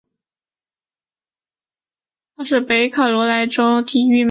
[2.35, 4.19] 他是北卡罗来纳州体育名人堂的一员。